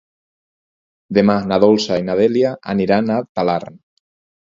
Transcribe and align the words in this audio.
Demà 1.19 1.35
na 1.53 1.61
Dolça 1.65 2.01
i 2.05 2.09
na 2.09 2.17
Dèlia 2.23 2.57
aniran 2.77 3.17
a 3.19 3.23
Talarn. 3.37 3.83